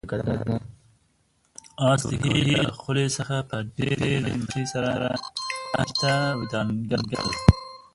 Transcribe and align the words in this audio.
آس 1.89 2.01
د 2.09 2.11
کوهي 2.21 2.53
له 2.65 2.71
خولې 2.79 3.05
څخه 3.17 3.35
په 3.49 3.57
ډېرې 3.77 4.11
مستۍ 4.25 4.63
سره 4.73 4.89
بهر 5.71 5.89
ته 6.01 6.11
ودانګل. 6.39 7.25